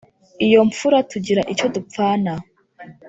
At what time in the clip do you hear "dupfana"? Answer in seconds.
1.75-2.33